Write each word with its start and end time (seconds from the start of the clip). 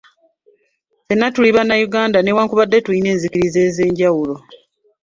Ffenna 1.03 1.27
tuli 1.33 1.49
bannayuganda 1.55 2.17
newankubadde 2.21 2.77
tulina 2.79 3.07
enzikiriza 3.13 3.59
ez'enjawulo. 3.67 4.35